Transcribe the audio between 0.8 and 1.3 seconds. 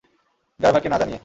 কে না জানিয়ে।